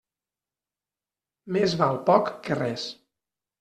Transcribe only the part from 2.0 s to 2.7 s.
poc que